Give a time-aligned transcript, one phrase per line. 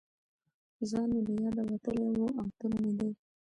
[0.89, 3.09] ځان مې له یاده وتلی و او تل مې دې